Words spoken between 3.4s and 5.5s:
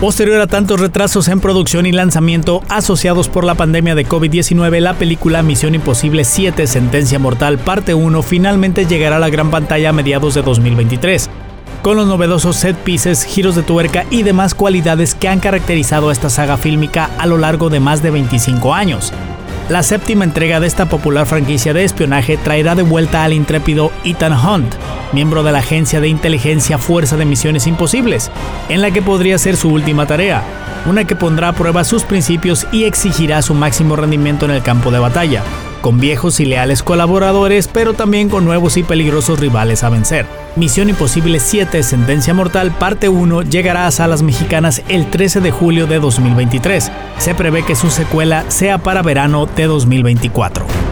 la pandemia de COVID-19, la película